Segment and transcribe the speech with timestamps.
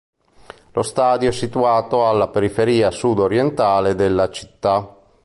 [0.71, 4.97] Lo stadio è situato alla periferia sudorientale della città.